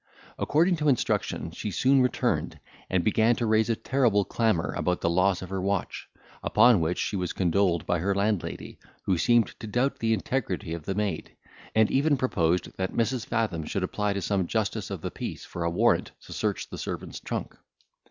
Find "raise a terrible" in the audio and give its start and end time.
3.45-4.25